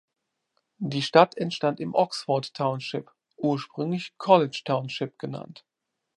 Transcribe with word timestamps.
Die 0.79 1.03
Stadt 1.03 1.37
entstand 1.37 1.79
im 1.79 1.93
Oxford 1.93 2.55
Township, 2.55 3.11
ursprünglich 3.37 4.17
College 4.17 4.63
Township 4.65 5.19
genannt. 5.19 5.63